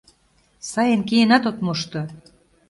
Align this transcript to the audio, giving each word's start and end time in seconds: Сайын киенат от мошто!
Сайын 0.69 1.01
киенат 1.07 1.43
от 1.49 1.57
мошто! 1.65 2.01